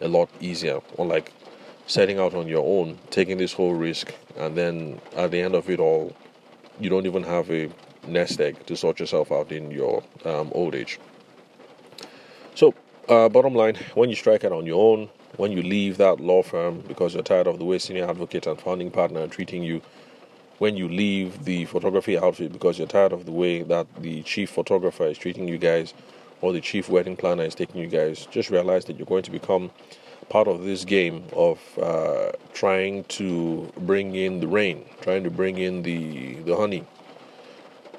a 0.00 0.08
lot 0.08 0.28
easier. 0.40 0.80
Unlike 0.98 1.32
setting 1.86 2.18
out 2.18 2.34
on 2.34 2.46
your 2.46 2.64
own, 2.64 2.98
taking 3.10 3.38
this 3.38 3.52
whole 3.52 3.74
risk, 3.74 4.14
and 4.36 4.56
then 4.56 5.00
at 5.16 5.30
the 5.30 5.40
end 5.40 5.54
of 5.54 5.68
it 5.70 5.80
all, 5.80 6.14
you 6.78 6.88
don't 6.88 7.06
even 7.06 7.22
have 7.22 7.50
a 7.50 7.68
nest 8.06 8.40
egg 8.40 8.64
to 8.66 8.76
sort 8.76 9.00
yourself 9.00 9.32
out 9.32 9.50
in 9.50 9.70
your 9.70 10.02
um, 10.24 10.50
old 10.54 10.74
age. 10.74 11.00
So, 12.54 12.74
uh, 13.08 13.28
bottom 13.30 13.54
line, 13.54 13.76
when 13.94 14.10
you 14.10 14.16
strike 14.16 14.44
out 14.44 14.52
on 14.52 14.66
your 14.66 14.80
own, 14.80 15.08
when 15.36 15.52
you 15.52 15.62
leave 15.62 15.96
that 15.96 16.20
law 16.20 16.42
firm 16.42 16.80
because 16.86 17.14
you're 17.14 17.22
tired 17.22 17.46
of 17.46 17.58
the 17.58 17.64
way 17.64 17.78
senior 17.78 18.08
advocate 18.08 18.46
and 18.46 18.60
founding 18.60 18.90
partner 18.90 19.22
are 19.22 19.28
treating 19.28 19.62
you, 19.62 19.80
when 20.58 20.76
you 20.76 20.88
leave 20.88 21.44
the 21.44 21.64
photography 21.64 22.18
outfit 22.18 22.52
because 22.52 22.78
you're 22.78 22.86
tired 22.86 23.12
of 23.12 23.24
the 23.24 23.32
way 23.32 23.62
that 23.62 23.86
the 23.96 24.22
chief 24.22 24.50
photographer 24.50 25.06
is 25.06 25.16
treating 25.16 25.48
you 25.48 25.56
guys 25.56 25.94
or 26.42 26.52
the 26.52 26.60
chief 26.60 26.88
wedding 26.88 27.16
planner 27.16 27.42
is 27.42 27.54
taking 27.54 27.80
you 27.80 27.86
guys, 27.86 28.26
just 28.30 28.50
realize 28.50 28.84
that 28.84 28.98
you're 28.98 29.06
going 29.06 29.22
to 29.22 29.30
become 29.30 29.70
part 30.28 30.46
of 30.46 30.62
this 30.64 30.84
game 30.84 31.24
of 31.32 31.58
uh, 31.78 32.32
trying 32.52 33.04
to 33.04 33.72
bring 33.78 34.14
in 34.14 34.40
the 34.40 34.46
rain, 34.46 34.84
trying 35.00 35.24
to 35.24 35.30
bring 35.30 35.56
in 35.56 35.82
the, 35.82 36.34
the 36.42 36.54
honey, 36.54 36.84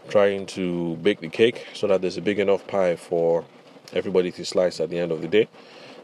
trying 0.09 0.45
to 0.45 0.95
bake 0.97 1.21
the 1.21 1.29
cake 1.29 1.65
so 1.73 1.87
that 1.87 2.01
there's 2.01 2.17
a 2.17 2.21
big 2.21 2.37
enough 2.37 2.65
pie 2.67 2.95
for 2.95 3.43
everybody 3.93 4.31
to 4.31 4.45
slice 4.45 4.79
at 4.79 4.89
the 4.89 4.99
end 4.99 5.11
of 5.11 5.21
the 5.21 5.27
day. 5.27 5.47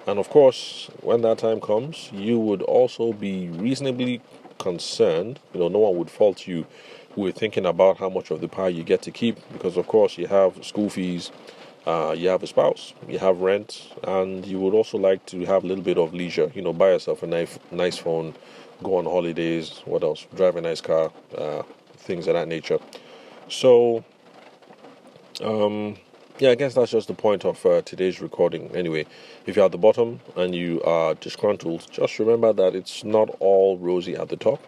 And 0.07 0.17
of 0.17 0.29
course, 0.29 0.89
when 1.01 1.21
that 1.21 1.39
time 1.39 1.61
comes, 1.61 2.09
you 2.11 2.39
would 2.39 2.61
also 2.61 3.13
be 3.13 3.49
reasonably 3.49 4.21
concerned. 4.57 5.39
You 5.53 5.59
know, 5.59 5.67
no 5.67 5.79
one 5.79 5.97
would 5.97 6.09
fault 6.09 6.47
you 6.47 6.65
with 7.15 7.37
thinking 7.37 7.65
about 7.65 7.97
how 7.97 8.09
much 8.09 8.31
of 8.31 8.41
the 8.41 8.47
pie 8.47 8.69
you 8.69 8.83
get 8.83 9.01
to 9.03 9.11
keep 9.11 9.37
because, 9.51 9.77
of 9.77 9.87
course, 9.87 10.17
you 10.17 10.27
have 10.27 10.63
school 10.63 10.89
fees, 10.89 11.31
uh, 11.85 12.13
you 12.17 12.29
have 12.29 12.43
a 12.43 12.47
spouse, 12.47 12.93
you 13.07 13.19
have 13.19 13.41
rent, 13.41 13.93
and 14.03 14.45
you 14.45 14.59
would 14.59 14.73
also 14.73 14.97
like 14.97 15.25
to 15.25 15.45
have 15.45 15.63
a 15.63 15.67
little 15.67 15.83
bit 15.83 15.97
of 15.97 16.13
leisure. 16.13 16.51
You 16.53 16.61
know, 16.61 16.73
buy 16.73 16.91
yourself 16.91 17.23
a 17.23 17.27
nice, 17.27 17.59
nice 17.71 17.97
phone, 17.97 18.35
go 18.83 18.97
on 18.97 19.05
holidays. 19.05 19.81
What 19.85 20.03
else? 20.03 20.27
Drive 20.35 20.55
a 20.55 20.61
nice 20.61 20.81
car, 20.81 21.11
uh, 21.37 21.63
things 21.97 22.27
of 22.27 22.35
that 22.35 22.47
nature. 22.47 22.79
So, 23.47 24.03
um, 25.41 25.97
yeah, 26.39 26.51
I 26.51 26.55
guess 26.55 26.73
that's 26.73 26.91
just 26.91 27.09
the 27.09 27.13
point 27.13 27.45
of 27.45 27.65
uh, 27.65 27.81
today's 27.81 28.21
recording. 28.21 28.75
Anyway, 28.75 29.05
if 29.45 29.57
you're 29.57 29.65
at 29.65 29.73
the 29.73 29.77
bottom 29.77 30.21
and 30.37 30.55
you 30.55 30.81
are 30.83 31.15
disgruntled, 31.15 31.85
just 31.91 32.17
remember 32.17 32.53
that 32.53 32.75
it's 32.75 33.03
not 33.03 33.29
all 33.41 33.77
rosy 33.77 34.15
at 34.15 34.29
the 34.29 34.37
top, 34.37 34.61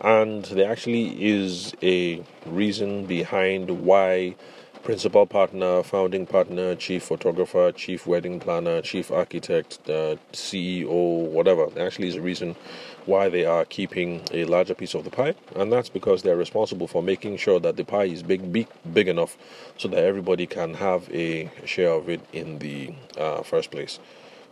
and 0.00 0.44
there 0.46 0.72
actually 0.72 1.22
is 1.22 1.74
a 1.82 2.24
reason 2.46 3.04
behind 3.04 3.70
why 3.70 4.34
principal 4.82 5.26
partner, 5.26 5.82
founding 5.82 6.26
partner, 6.26 6.74
chief 6.74 7.04
photographer, 7.04 7.72
chief 7.72 8.06
wedding 8.06 8.40
planner, 8.40 8.80
chief 8.80 9.10
architect, 9.10 9.78
uh, 9.88 10.16
CEO, 10.32 11.26
whatever. 11.26 11.68
Actually 11.78 12.08
is 12.08 12.16
a 12.16 12.20
reason 12.20 12.56
why 13.06 13.28
they 13.28 13.44
are 13.44 13.64
keeping 13.64 14.22
a 14.32 14.44
larger 14.44 14.74
piece 14.74 14.94
of 14.94 15.04
the 15.04 15.10
pie, 15.10 15.34
and 15.56 15.72
that's 15.72 15.88
because 15.88 16.22
they're 16.22 16.36
responsible 16.36 16.86
for 16.86 17.02
making 17.02 17.36
sure 17.36 17.60
that 17.60 17.76
the 17.76 17.84
pie 17.84 18.04
is 18.04 18.22
big, 18.22 18.52
big, 18.52 18.66
big 18.92 19.08
enough 19.08 19.36
so 19.76 19.88
that 19.88 20.02
everybody 20.02 20.46
can 20.46 20.74
have 20.74 21.08
a 21.12 21.50
share 21.64 21.90
of 21.90 22.08
it 22.08 22.20
in 22.32 22.58
the 22.58 22.94
uh, 23.18 23.42
first 23.42 23.70
place. 23.70 23.98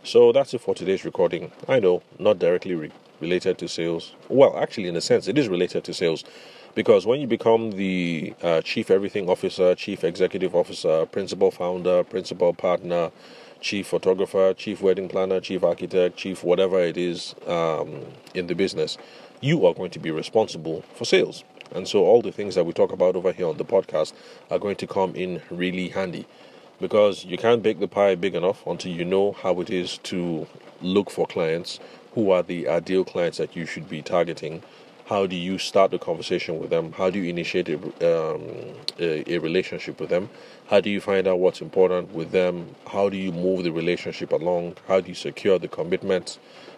So 0.03 0.31
that's 0.31 0.53
it 0.53 0.61
for 0.61 0.75
today's 0.75 1.03
recording. 1.05 1.51
I 1.67 1.79
know, 1.79 2.03
not 2.17 2.39
directly 2.39 2.75
re- 2.75 2.91
related 3.19 3.57
to 3.59 3.67
sales. 3.67 4.15
Well, 4.29 4.57
actually, 4.57 4.87
in 4.87 4.95
a 4.95 5.01
sense, 5.01 5.27
it 5.27 5.37
is 5.37 5.47
related 5.47 5.83
to 5.85 5.93
sales 5.93 6.23
because 6.75 7.05
when 7.05 7.19
you 7.19 7.27
become 7.27 7.71
the 7.71 8.33
uh, 8.41 8.61
chief 8.61 8.91
everything 8.91 9.29
officer, 9.29 9.75
chief 9.75 10.03
executive 10.03 10.55
officer, 10.55 11.05
principal 11.05 11.51
founder, 11.51 12.03
principal 12.03 12.53
partner, 12.53 13.11
chief 13.61 13.87
photographer, 13.87 14.53
chief 14.53 14.81
wedding 14.81 15.09
planner, 15.09 15.39
chief 15.39 15.63
architect, 15.63 16.17
chief 16.17 16.43
whatever 16.43 16.79
it 16.79 16.97
is 16.97 17.35
um, 17.47 18.01
in 18.33 18.47
the 18.47 18.55
business, 18.55 18.97
you 19.41 19.65
are 19.65 19.73
going 19.73 19.91
to 19.91 19.99
be 19.99 20.11
responsible 20.11 20.81
for 20.93 21.05
sales. 21.05 21.43
And 21.71 21.87
so 21.87 22.03
all 22.03 22.21
the 22.21 22.31
things 22.31 22.55
that 22.55 22.65
we 22.65 22.73
talk 22.73 22.91
about 22.91 23.15
over 23.15 23.31
here 23.31 23.47
on 23.47 23.57
the 23.57 23.65
podcast 23.65 24.13
are 24.49 24.59
going 24.59 24.75
to 24.77 24.87
come 24.87 25.15
in 25.15 25.41
really 25.51 25.89
handy 25.89 26.25
because 26.79 27.25
you 27.25 27.37
can't 27.37 27.61
bake 27.61 27.79
the 27.79 27.87
pie 27.87 28.15
big 28.15 28.35
enough 28.35 28.65
until 28.65 28.91
you 28.91 29.05
know 29.05 29.33
how 29.33 29.59
it 29.59 29.69
is 29.69 29.97
to 29.99 30.47
look 30.81 31.11
for 31.11 31.27
clients 31.27 31.79
who 32.13 32.31
are 32.31 32.41
the 32.41 32.67
ideal 32.67 33.03
clients 33.03 33.37
that 33.37 33.55
you 33.55 33.65
should 33.65 33.87
be 33.89 34.01
targeting 34.01 34.63
how 35.09 35.25
do 35.25 35.35
you 35.35 35.57
start 35.57 35.89
the 35.89 35.97
conversation 35.97 36.59
with 36.59 36.69
them? 36.69 36.91
How 36.91 37.09
do 37.09 37.17
you 37.17 37.31
initiate 37.31 37.67
a, 37.67 37.75
um, 37.75 38.43
a, 38.99 39.33
a, 39.33 39.39
relationship 39.39 39.99
with 39.99 40.09
them? 40.09 40.29
How 40.67 40.81
do 40.81 40.91
you 40.91 41.01
find 41.01 41.27
out 41.27 41.39
what's 41.39 41.61
important 41.61 42.13
with 42.13 42.31
them? 42.31 42.75
How 42.85 43.09
do 43.09 43.17
you 43.17 43.31
move 43.31 43.63
the 43.63 43.71
relationship 43.71 44.31
along? 44.31 44.77
How 44.87 45.01
do 45.01 45.09
you 45.09 45.15
secure 45.15 45.57
the 45.57 45.67
commitment 45.67 46.37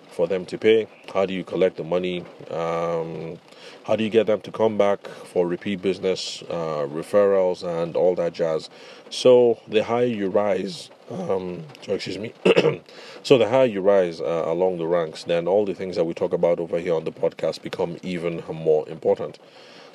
for 0.10 0.28
them 0.28 0.46
to 0.46 0.58
pay? 0.58 0.88
How 1.14 1.26
do 1.26 1.34
you 1.34 1.44
collect 1.44 1.76
the 1.76 1.84
money? 1.84 2.22
Um, 2.50 3.38
how 3.84 3.98
do 3.98 4.04
you 4.06 4.10
get 4.10 4.28
them 4.28 4.40
to 4.42 4.52
come 4.52 4.78
back 4.78 5.06
for 5.10 5.46
repeat 5.46 5.82
business 5.82 6.42
uh, 6.50 6.88
referrals 6.88 7.64
and 7.68 7.98
all 7.98 8.16
that 8.16 8.32
jazz? 8.32 8.70
So 9.10 9.60
the 9.68 9.84
higher 9.84 10.06
you 10.06 10.30
rise 10.30 10.90
um, 11.12 11.64
so 11.82 11.94
excuse 11.94 12.18
me. 12.18 12.34
so 13.24 13.38
the 13.38 13.48
higher 13.50 13.66
you 13.66 13.82
rise 13.82 14.22
uh, 14.22 14.44
along 14.48 14.78
the 14.78 14.88
ranks, 14.88 15.24
then 15.24 15.48
all 15.48 15.66
the 15.66 15.74
things 15.74 15.96
that 15.96 16.06
we 16.06 16.14
talk 16.14 16.34
about 16.34 16.60
over 16.60 16.80
here 16.80 16.94
on 16.94 17.04
the 17.04 17.12
podcast 17.12 17.62
become 17.62 17.98
even 18.02 18.44
more 18.52 18.88
important. 18.88 19.40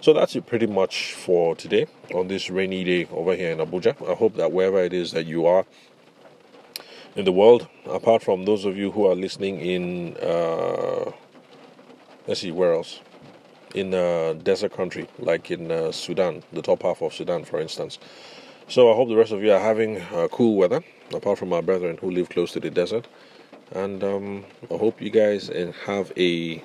So 0.01 0.13
that's 0.13 0.37
it 0.37 0.47
pretty 0.47 0.67
much 0.67 1.15
for 1.15 1.57
today 1.57 1.87
on 2.15 2.29
this 2.29 2.51
rainy 2.51 2.85
day 2.85 3.09
over 3.11 3.35
here 3.35 3.51
in 3.51 3.59
Abuja. 3.59 3.95
I 4.09 4.15
hope 4.15 4.35
that 4.37 4.53
wherever 4.53 4.83
it 4.83 4.93
is 4.93 5.13
that 5.13 5.27
you 5.27 5.47
are 5.47 5.65
in 7.15 7.25
the 7.25 7.33
world, 7.33 7.67
apart 7.87 8.23
from 8.23 8.45
those 8.45 8.65
of 8.67 8.77
you 8.77 8.91
who 8.91 9.07
are 9.07 9.15
listening 9.15 9.59
in, 9.59 10.17
uh, 10.19 11.13
let's 12.27 12.41
see, 12.41 12.53
where 12.53 12.75
else? 12.75 13.01
In 13.75 13.95
a 13.95 14.35
desert 14.35 14.73
country, 14.73 15.09
like 15.19 15.51
in 15.51 15.71
uh, 15.71 15.93
Sudan, 15.93 16.43
the 16.53 16.63
top 16.63 16.83
half 16.83 17.01
of 17.01 17.15
Sudan, 17.15 17.45
for 17.45 17.59
instance. 17.59 17.99
So 18.69 18.93
I 18.93 18.97
hope 18.97 19.09
the 19.09 19.17
rest 19.17 19.33
of 19.33 19.43
you 19.43 19.53
are 19.53 19.61
having 19.61 20.01
uh, 20.01 20.29
cool 20.31 20.57
weather 20.57 20.83
apart 21.13 21.39
from 21.39 21.53
our 21.53 21.63
brethren 21.63 21.99
who 22.01 22.11
live 22.11 22.29
close 22.29 22.53
to 22.53 22.61
the 22.61 22.71
desert. 22.71 23.07
And 23.73 24.03
um, 24.05 24.45
I 24.71 24.77
hope 24.77 25.01
you 25.01 25.11
guys 25.11 25.51
uh, 25.51 25.73
have 25.87 26.13
a 26.17 26.63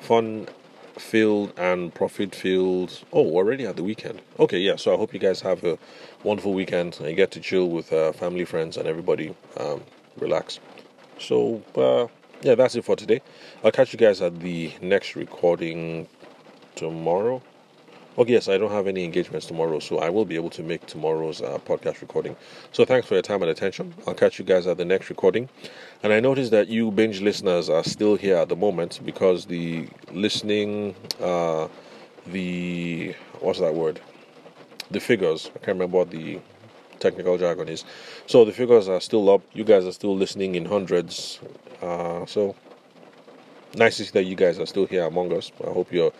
fun 0.00 0.48
filled 0.96 1.52
and 1.56 1.94
profit 1.94 2.34
filled. 2.34 3.04
Oh, 3.12 3.26
already 3.32 3.66
at 3.66 3.76
the 3.76 3.84
weekend. 3.84 4.20
Okay, 4.38 4.58
yeah. 4.58 4.76
So 4.76 4.94
I 4.94 4.96
hope 4.96 5.12
you 5.12 5.20
guys 5.20 5.40
have 5.40 5.64
a 5.64 5.78
wonderful 6.22 6.54
weekend 6.54 7.00
and 7.00 7.16
get 7.16 7.30
to 7.32 7.40
chill 7.40 7.68
with 7.68 7.92
uh, 7.92 8.12
family, 8.12 8.44
friends, 8.44 8.76
and 8.76 8.86
everybody. 8.86 9.34
Um, 9.56 9.82
relax. 10.20 10.60
So 11.18 11.62
uh, 11.76 12.06
yeah, 12.42 12.54
that's 12.54 12.74
it 12.76 12.84
for 12.84 12.96
today. 12.96 13.20
I'll 13.64 13.72
catch 13.72 13.92
you 13.92 13.98
guys 13.98 14.20
at 14.20 14.40
the 14.40 14.72
next 14.80 15.16
recording 15.16 16.08
tomorrow. 16.74 17.42
Okay, 18.18 18.32
yes, 18.32 18.48
I 18.48 18.58
don't 18.58 18.72
have 18.72 18.88
any 18.88 19.04
engagements 19.04 19.46
tomorrow, 19.46 19.78
so 19.78 20.00
I 20.00 20.10
will 20.10 20.24
be 20.24 20.34
able 20.34 20.50
to 20.50 20.62
make 20.64 20.84
tomorrow's 20.86 21.40
uh, 21.40 21.56
podcast 21.58 22.00
recording. 22.00 22.34
So 22.72 22.84
thanks 22.84 23.06
for 23.06 23.14
your 23.14 23.22
time 23.22 23.42
and 23.42 23.50
attention. 23.52 23.94
I'll 24.08 24.14
catch 24.14 24.40
you 24.40 24.44
guys 24.44 24.66
at 24.66 24.76
the 24.76 24.84
next 24.84 25.08
recording. 25.08 25.48
And 26.02 26.12
I 26.12 26.18
noticed 26.18 26.50
that 26.50 26.66
you 26.66 26.90
binge 26.90 27.20
listeners 27.20 27.70
are 27.70 27.84
still 27.84 28.16
here 28.16 28.34
at 28.34 28.48
the 28.48 28.56
moment 28.56 28.98
because 29.04 29.46
the 29.46 29.86
listening, 30.10 30.96
uh, 31.20 31.68
the 32.26 33.14
what's 33.38 33.60
that 33.60 33.72
word? 33.72 34.00
The 34.90 34.98
figures. 34.98 35.46
I 35.54 35.58
can't 35.60 35.78
remember 35.78 35.98
what 35.98 36.10
the 36.10 36.40
technical 36.98 37.38
jargon 37.38 37.68
is. 37.68 37.84
So 38.26 38.44
the 38.44 38.52
figures 38.52 38.88
are 38.88 39.00
still 39.00 39.30
up. 39.30 39.42
You 39.52 39.62
guys 39.62 39.84
are 39.84 39.92
still 39.92 40.16
listening 40.16 40.56
in 40.56 40.64
hundreds. 40.64 41.38
Uh, 41.80 42.26
so 42.26 42.56
nice 43.76 43.96
to 43.98 44.04
see 44.04 44.10
that 44.10 44.24
you 44.24 44.34
guys 44.34 44.58
are 44.58 44.66
still 44.66 44.86
here 44.86 45.04
among 45.04 45.32
us. 45.32 45.52
I 45.64 45.70
hope 45.70 45.92
you're 45.92 46.12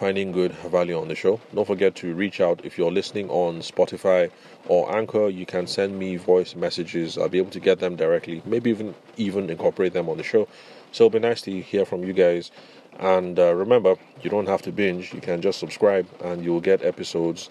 finding 0.00 0.32
good 0.32 0.52
value 0.72 0.98
on 0.98 1.08
the 1.08 1.14
show. 1.14 1.38
Don't 1.54 1.66
forget 1.66 1.94
to 1.96 2.14
reach 2.14 2.40
out 2.40 2.64
if 2.64 2.78
you're 2.78 2.90
listening 2.90 3.28
on 3.28 3.60
Spotify 3.60 4.30
or 4.66 4.90
Anchor. 4.96 5.28
You 5.28 5.44
can 5.44 5.66
send 5.66 5.98
me 5.98 6.16
voice 6.16 6.56
messages. 6.56 7.18
I'll 7.18 7.28
be 7.28 7.36
able 7.36 7.50
to 7.50 7.60
get 7.60 7.80
them 7.80 7.96
directly. 7.96 8.40
Maybe 8.46 8.70
even 8.70 8.94
even 9.18 9.50
incorporate 9.50 9.92
them 9.92 10.08
on 10.08 10.16
the 10.16 10.22
show. 10.22 10.48
So 10.90 11.04
it'll 11.04 11.20
be 11.20 11.28
nice 11.28 11.42
to 11.42 11.60
hear 11.60 11.84
from 11.84 12.02
you 12.02 12.14
guys. 12.14 12.50
And 12.98 13.38
uh, 13.38 13.54
remember, 13.54 13.96
you 14.22 14.30
don't 14.30 14.48
have 14.48 14.62
to 14.62 14.72
binge. 14.72 15.12
You 15.12 15.20
can 15.20 15.42
just 15.42 15.58
subscribe, 15.58 16.06
and 16.24 16.42
you'll 16.42 16.62
get 16.62 16.82
episodes 16.82 17.50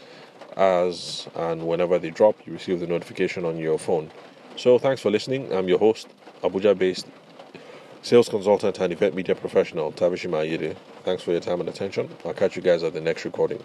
as 0.57 1.27
and 1.35 1.67
whenever 1.67 1.99
they 1.99 2.09
drop. 2.09 2.35
You 2.47 2.53
receive 2.53 2.79
the 2.79 2.87
notification 2.87 3.45
on 3.45 3.57
your 3.57 3.77
phone. 3.77 4.09
So 4.55 4.79
thanks 4.79 5.01
for 5.03 5.11
listening. 5.11 5.53
I'm 5.53 5.69
your 5.69 5.79
host, 5.79 6.07
Abuja-based 6.43 7.05
sales 8.01 8.29
consultant 8.29 8.79
and 8.79 8.93
event 8.93 9.15
media 9.15 9.35
professional, 9.35 9.91
Tabishima 9.91 10.45
Ayede. 10.45 10.75
Thanks 11.03 11.23
for 11.23 11.31
your 11.31 11.41
time 11.41 11.59
and 11.59 11.69
attention. 11.69 12.09
I'll 12.25 12.33
catch 12.33 12.55
you 12.55 12.61
guys 12.61 12.83
at 12.83 12.93
the 12.93 13.01
next 13.01 13.25
recording. 13.25 13.61